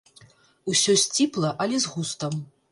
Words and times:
Усё 0.73 0.95
сціпла, 1.03 1.53
але 1.65 1.75
з 1.87 1.95
густам. 1.95 2.45